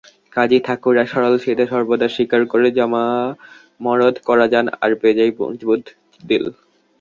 কাজেই 0.35 0.61
ঠাকুররা 0.67 1.03
সরল-সিধে, 1.11 1.65
সর্বদা 1.71 2.07
শিকার 2.15 2.41
করে 2.51 2.67
জমামরদ 2.77 4.15
কড়াজান 4.27 4.65
আর 4.77 4.91
বেজায় 5.01 5.33
মজবুত 5.39 5.83
দিল্। 6.21 6.45